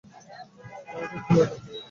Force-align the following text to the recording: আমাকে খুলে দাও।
আমাকে 0.89 1.17
খুলে 1.25 1.43
দাও। 1.43 1.59